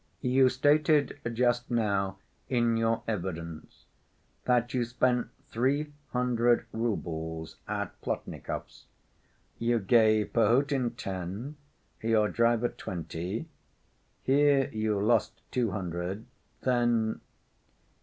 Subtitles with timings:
[0.21, 2.17] "You stated just now
[2.49, 3.85] in your evidence
[4.45, 8.85] that you spent three hundred roubles at Plotnikovs'.
[9.59, 11.55] You gave Perhotin ten,
[12.01, 13.47] your driver twenty,
[14.23, 16.25] here you lost two hundred,
[16.61, 17.21] then...."